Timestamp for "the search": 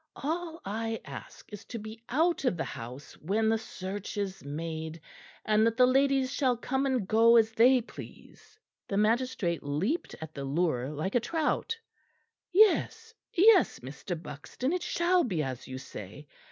3.49-4.17